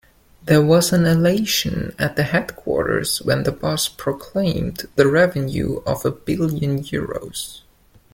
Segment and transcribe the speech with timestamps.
[0.41, 6.79] There was elation at the headquarters when the boss proclaimed the revenue of a billion
[6.81, 7.61] euros.